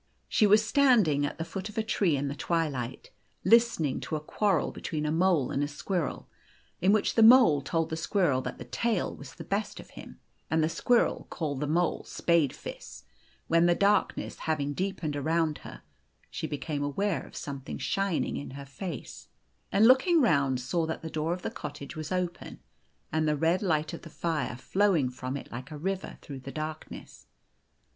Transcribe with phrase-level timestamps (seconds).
[0.27, 3.11] She was standing at the foot of a tree in the twi light,
[3.45, 6.29] listening to a quarrel between a mole and a The Golden Key 189 squirrel,
[6.81, 10.19] in which the mole told the squirrel that the tail was the best of him,
[10.49, 13.03] and the squirrel called the mole Spade fists,
[13.45, 15.83] when, the darkness having deepened around her,
[16.31, 19.27] she became aware of something shining in her face,
[19.71, 22.59] and looking round, saw that the door of the cottage was open,
[23.11, 26.51] and the red light of the fire flowing from it like a river through the
[26.51, 27.27] darkness.